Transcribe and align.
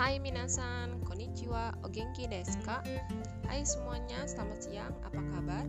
Hai 0.00 0.16
minasan, 0.16 1.04
konnichiwa, 1.04 1.76
o 1.84 1.92
genki 1.92 2.24
desu 2.24 2.56
ka? 2.64 2.80
Hai 3.44 3.60
semuanya, 3.68 4.24
selamat 4.24 4.64
siang, 4.64 4.96
apa 5.04 5.20
kabar? 5.28 5.68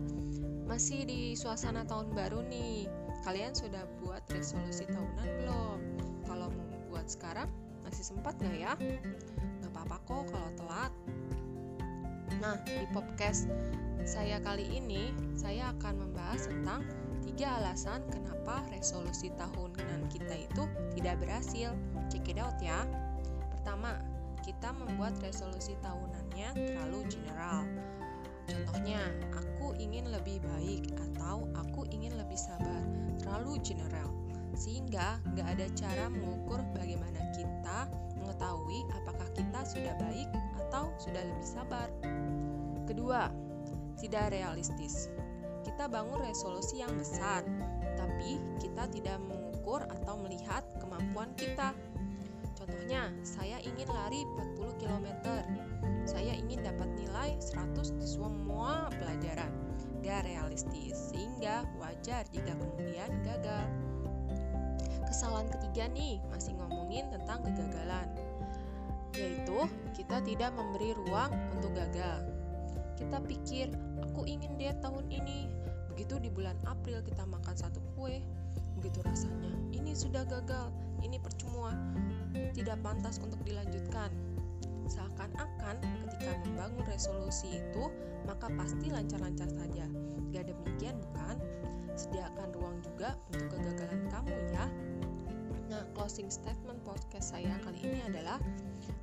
Masih 0.64 1.04
di 1.04 1.36
suasana 1.36 1.84
tahun 1.84 2.16
baru 2.16 2.40
nih 2.48 2.88
Kalian 3.28 3.52
sudah 3.52 3.84
buat 4.00 4.24
resolusi 4.32 4.88
tahunan 4.88 5.28
belum? 5.36 5.78
Kalau 6.24 6.48
mau 6.48 6.80
buat 6.88 7.12
sekarang, 7.12 7.44
masih 7.84 8.08
sempat 8.08 8.40
gak 8.40 8.56
ya? 8.56 8.72
Gak 9.60 9.68
apa-apa 9.76 10.00
kok 10.08 10.24
kalau 10.32 10.50
telat 10.56 10.92
Nah, 12.40 12.56
di 12.64 12.88
podcast 12.96 13.52
saya 14.08 14.40
kali 14.40 14.64
ini, 14.64 15.12
saya 15.36 15.76
akan 15.76 16.08
membahas 16.08 16.48
tentang 16.48 16.88
tiga 17.20 17.60
alasan 17.60 18.00
kenapa 18.08 18.64
resolusi 18.72 19.28
tahunan 19.36 20.08
kita 20.08 20.48
itu 20.48 20.64
tidak 20.96 21.20
berhasil. 21.20 21.76
Check 22.08 22.32
it 22.32 22.40
out 22.40 22.56
ya. 22.64 22.88
Kita 24.62 24.78
membuat 24.78 25.18
resolusi 25.18 25.74
tahunannya 25.82 26.54
terlalu 26.54 27.02
general. 27.10 27.66
Contohnya, 28.46 29.10
aku 29.34 29.74
ingin 29.74 30.06
lebih 30.06 30.38
baik 30.38 30.86
atau 31.02 31.50
aku 31.58 31.82
ingin 31.90 32.14
lebih 32.14 32.38
sabar. 32.38 32.78
Terlalu 33.18 33.58
general. 33.66 34.06
Sehingga 34.54 35.18
nggak 35.34 35.58
ada 35.58 35.66
cara 35.74 36.06
mengukur 36.06 36.62
bagaimana 36.78 37.34
kita 37.34 37.90
mengetahui 38.22 38.86
apakah 39.02 39.26
kita 39.34 39.66
sudah 39.66 39.98
baik 39.98 40.30
atau 40.54 40.94
sudah 40.94 41.26
lebih 41.26 41.42
sabar. 41.42 41.90
Kedua, 42.86 43.34
tidak 43.98 44.30
realistis. 44.30 45.10
Kita 45.66 45.90
bangun 45.90 46.22
resolusi 46.22 46.86
yang 46.86 46.94
besar, 46.94 47.42
tapi 47.98 48.38
kita 48.62 48.86
tidak 48.94 49.18
mengukur 49.26 49.82
atau 49.90 50.22
melihat 50.22 50.62
kemampuan 50.78 51.34
kita. 51.34 51.74
Contohnya, 52.54 53.10
ingin 53.82 53.98
lari 53.98 54.22
40 54.62 54.78
km. 54.78 55.08
Saya 56.06 56.38
ingin 56.38 56.62
dapat 56.62 56.86
nilai 56.94 57.34
100 57.42 57.98
di 57.98 58.06
semua 58.06 58.86
pelajaran. 58.94 59.50
Gak 60.06 60.22
realistis, 60.22 61.10
sehingga 61.10 61.66
wajar 61.82 62.22
jika 62.30 62.54
kemudian 62.54 63.10
gagal. 63.26 63.66
Kesalahan 65.10 65.50
ketiga 65.50 65.90
nih, 65.90 66.22
masih 66.30 66.54
ngomongin 66.62 67.10
tentang 67.10 67.42
kegagalan. 67.42 68.06
Yaitu, 69.18 69.66
kita 69.98 70.22
tidak 70.22 70.54
memberi 70.54 70.94
ruang 71.02 71.34
untuk 71.58 71.74
gagal. 71.74 72.22
Kita 72.94 73.18
pikir, 73.18 73.74
aku 73.98 74.30
ingin 74.30 74.54
diet 74.62 74.78
tahun 74.78 75.10
ini. 75.10 75.50
Begitu 75.90 76.22
di 76.22 76.30
bulan 76.30 76.54
April 76.70 77.02
kita 77.02 77.26
makan 77.26 77.58
satu 77.58 77.82
kue, 77.98 78.22
begitu 78.78 79.02
rasanya, 79.02 79.52
ini 79.74 79.92
sudah 79.92 80.24
gagal, 80.24 80.72
ini 81.04 81.20
percuma 81.20 81.51
tidak 82.72 82.88
pantas 82.88 83.20
untuk 83.20 83.36
dilanjutkan. 83.44 84.08
Seakan-akan 84.88 85.76
ketika 85.84 86.40
membangun 86.48 86.88
resolusi 86.88 87.60
itu, 87.60 87.92
maka 88.24 88.48
pasti 88.56 88.88
lancar-lancar 88.88 89.44
saja. 89.52 89.84
Gak 90.32 90.48
demikian 90.48 90.96
bukan? 91.04 91.36
Sediakan 92.00 92.48
ruang 92.56 92.80
juga 92.80 93.12
untuk 93.28 93.60
kegagalan 93.60 94.08
kamu 94.08 94.32
ya. 94.56 94.64
Nah, 95.68 95.84
closing 95.92 96.32
statement 96.32 96.80
podcast 96.80 97.36
saya 97.36 97.60
kali 97.60 97.76
ini 97.84 98.08
adalah 98.08 98.40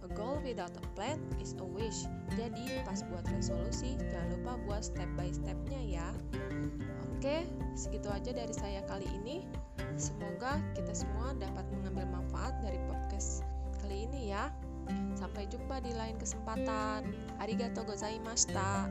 A 0.02 0.10
goal 0.18 0.42
without 0.42 0.74
a 0.74 0.86
plan 0.98 1.22
is 1.38 1.54
a 1.62 1.66
wish. 1.70 2.10
Jadi, 2.34 2.82
pas 2.90 3.06
buat 3.06 3.30
resolusi, 3.30 3.94
jangan 4.10 4.34
lupa 4.34 4.58
buat 4.66 4.82
step 4.82 5.14
by 5.14 5.30
stepnya 5.30 6.02
ya. 6.02 6.10
Oke, 7.14 7.46
segitu 7.78 8.10
aja 8.10 8.34
dari 8.34 8.56
saya 8.58 8.82
kali 8.90 9.06
ini. 9.22 9.46
Semoga 9.94 10.58
kita 10.74 10.98
semua 10.98 11.38
dapat 11.38 11.69
kali 13.90 14.06
ini 14.06 14.30
ya. 14.30 14.54
Sampai 15.18 15.50
jumpa 15.50 15.82
di 15.82 15.98
lain 15.98 16.14
kesempatan. 16.22 17.10
Arigatou 17.42 17.82
gozaimashita. 17.90 18.86